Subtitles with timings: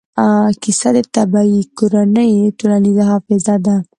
[0.61, 3.75] کیسه د طبعي کورنۍ ټولنیزه حافظه ده.